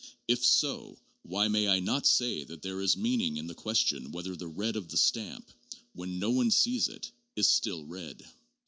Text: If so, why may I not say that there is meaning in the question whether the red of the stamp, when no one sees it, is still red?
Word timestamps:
If 0.27 0.43
so, 0.43 0.97
why 1.21 1.47
may 1.47 1.67
I 1.67 1.79
not 1.79 2.07
say 2.07 2.43
that 2.45 2.63
there 2.63 2.81
is 2.81 2.97
meaning 2.97 3.37
in 3.37 3.45
the 3.45 3.53
question 3.53 4.11
whether 4.11 4.35
the 4.35 4.47
red 4.47 4.75
of 4.75 4.87
the 4.89 4.97
stamp, 4.97 5.51
when 5.93 6.17
no 6.17 6.31
one 6.31 6.49
sees 6.49 6.87
it, 6.87 7.11
is 7.35 7.47
still 7.47 7.85
red? 7.85 8.25